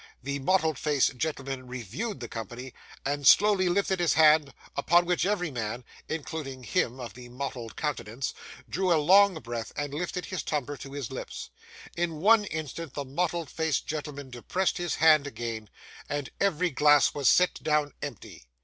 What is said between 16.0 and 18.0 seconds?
and every glass was set down